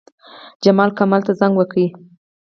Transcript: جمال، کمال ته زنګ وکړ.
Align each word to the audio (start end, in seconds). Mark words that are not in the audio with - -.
جمال، 0.63 0.89
کمال 0.97 1.21
ته 1.27 1.31
زنګ 1.39 1.53
وکړ. 1.57 1.77